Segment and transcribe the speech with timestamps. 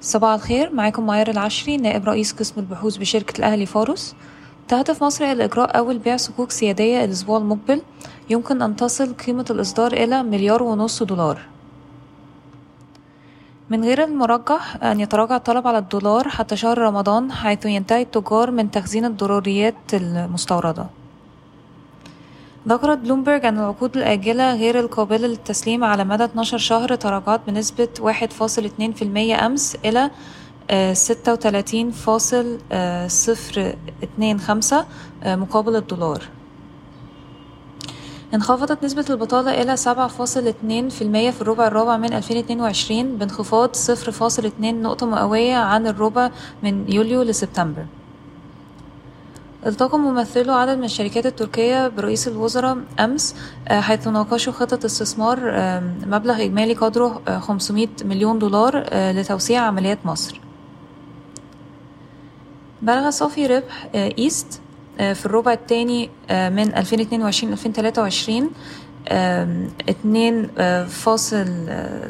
[0.00, 4.14] صباح الخير معاكم معير العشري نائب رئيس قسم البحوث بشركة الأهلي فارس
[4.68, 7.82] تهدف مصر إلى إجراء أول بيع صكوك سيادية الأسبوع المقبل.
[8.30, 11.40] يمكن أن تصل قيمة الإصدار إلى مليار ونص دولار.
[13.70, 18.70] من غير المرجح أن يتراجع الطلب على الدولار حتى شهر رمضان حيث ينتهي التجار من
[18.70, 20.86] تخزين الضروريات المستوردة.
[22.68, 29.42] ذكرت بلومبرج أن العقود الآجلة غير القابلة للتسليم على مدى 12 شهر تراجعت بنسبة 1.2%
[29.42, 30.10] أمس إلى
[30.92, 32.58] ستة وتلاتين فاصل
[33.06, 34.86] صفر اتنين خمسة
[35.26, 36.22] مقابل الدولار.
[38.34, 42.60] انخفضت نسبة البطالة إلى سبعة فاصل اتنين في المية في الربع الرابع من ألفين اتنين
[42.60, 46.30] وعشرين بانخفاض صفر فاصل اتنين نقطة مئوية عن الربع
[46.62, 47.86] من يوليو لسبتمبر.
[49.66, 53.34] التقى ممثلو عدد من الشركات التركية برئيس الوزراء أمس
[53.68, 55.40] حيث ناقشوا خطة استثمار
[56.06, 60.40] مبلغ إجمالي قدره 500 مليون دولار لتوسيع عمليات مصر.
[62.82, 64.60] بلغ صافي ربح إيست
[64.98, 68.50] في الربع الثاني من 2022 2023
[69.88, 70.46] اتنين
[70.84, 71.46] فاصل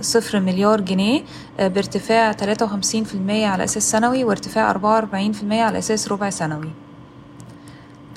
[0.01, 1.23] صفر مليار جنيه
[1.59, 6.09] بارتفاع تلاتة وخمسين في المية على أساس سنوي وارتفاع أربعة وأربعين في المية على أساس
[6.13, 6.71] ربع سنوي.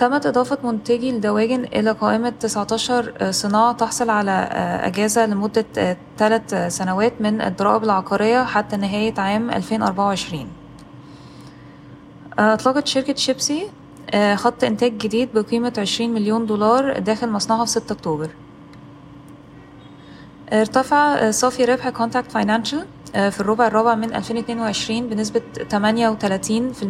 [0.01, 4.31] تمت إضافة منتجي الدواجن إلى قائمة 19 صناعة تحصل على
[4.83, 5.65] أجازة لمدة
[6.17, 10.47] ثلاث سنوات من الضرائب العقارية حتى نهاية عام 2024
[12.39, 13.69] أطلقت شركة شيبسي
[14.35, 18.29] خط إنتاج جديد بقيمة 20 مليون دولار داخل مصنعها في 6 أكتوبر.
[20.53, 25.73] ارتفع صافي ربح Contact Financial في الربع الرابع من 2022 بنسبة 38%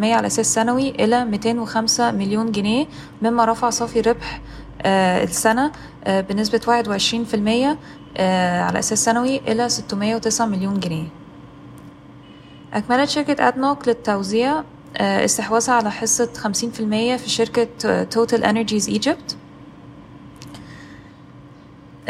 [0.04, 2.86] على أساس سنوي إلى 205 مليون جنيه
[3.22, 4.42] مما رفع صافي ربح
[4.86, 5.72] السنة
[6.08, 6.66] بنسبة 21%
[8.20, 11.08] على أساس سنوي إلى 609 مليون جنيه.
[12.74, 14.64] أكملت شركة أدنوك للتوزيع
[15.00, 16.48] استحواذها على حصة 50%
[17.18, 19.38] في شركة TotalEnergies Egypt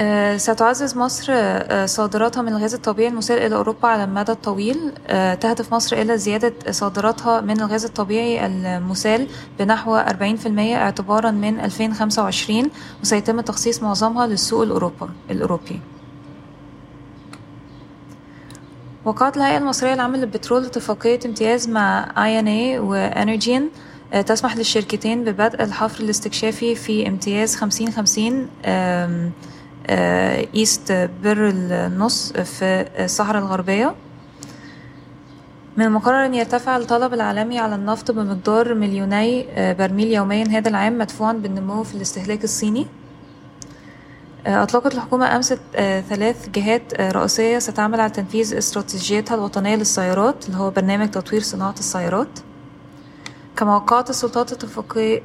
[0.02, 5.34] آه، ستعزز مصر آه، صادراتها من الغاز الطبيعي المسال إلى أوروبا على المدى الطويل آه،
[5.34, 9.28] تهدف مصر إلى زيادة صادراتها من الغاز الطبيعي المسال
[9.60, 12.70] بنحو 40% اعتبارا من 2025
[13.02, 15.80] وسيتم تخصيص معظمها للسوق الأوروبا الأوروبي.
[19.06, 23.70] وقعت الهيئة المصرية العامة للبترول اتفاقية امتياز مع Eni و Energean
[24.26, 28.48] تسمح للشركتين ببدء الحفر الاستكشافي في امتياز 50 50
[29.88, 33.96] آه، East بير النص في الصحراء الغربية.
[35.78, 40.98] من المقرر أن يرتفع الطلب العالمي على النفط بمقدار مليوني آه، برميل يوميا هذا العام
[40.98, 42.88] مدفوعا بالنمو في الاستهلاك الصيني.
[44.48, 45.54] آه، أطلقت الحكومة أمس
[46.10, 52.40] ثلاث جهات رئيسية ستعمل على تنفيذ استراتيجيتها الوطنية للسيارات اللي هو برنامج تطوير صناعة السيارات.
[53.58, 54.52] كما وقعت السلطات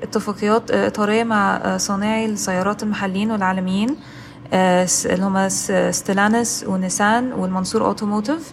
[0.02, 3.96] اتفاقيات إطارية مع صانعي السيارات المحليين والعالميين
[4.52, 5.48] اللي هما
[5.90, 8.52] Stellantis ونيسان والمنصور Automotive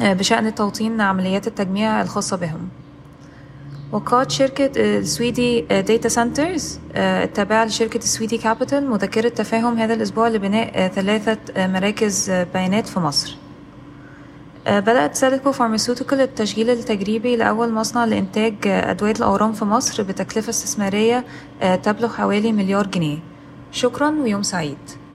[0.00, 2.68] بشأن توطين عمليات التجميع الخاصة بهم.
[3.92, 11.38] وقعت شركة السويدي Data Centers التابعة لشركة السويدي Capital مذكرة تفاهم هذا الأسبوع لبناء ثلاثة
[11.56, 13.36] مراكز بيانات في مصر.
[14.66, 21.24] بدأت سيليكو Pharmaceutical التشغيل التجريبي لأول مصنع لإنتاج أدوية الأورام في مصر بتكلفة استثمارية
[21.82, 23.18] تبلغ حوالي مليار جنيه.
[23.72, 25.01] شكرا ويوم سعيد.